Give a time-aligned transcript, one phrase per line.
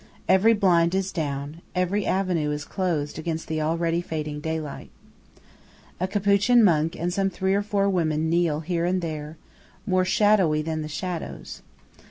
[0.27, 4.89] Every blind is down; every avenue is closed against the already fading daylight.
[5.99, 9.37] A Capuchin monk and some three or four women kneel here and there,
[9.85, 11.61] more shadowy than the shadows.